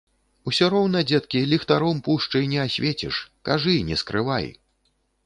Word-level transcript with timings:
Усё 0.51 0.67
роўна, 0.73 1.01
дзеткі, 1.11 1.41
ліхтаром 1.51 1.99
пушчы 2.07 2.41
не 2.53 2.59
асвеціш, 2.63 3.21
кажы, 3.51 3.77
не 3.91 3.99
скрывай. 4.05 4.49